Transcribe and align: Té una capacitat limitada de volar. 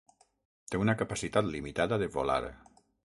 Té 0.71 0.79
una 0.83 0.95
capacitat 1.01 1.49
limitada 1.51 1.99
de 2.05 2.09
volar. 2.17 2.39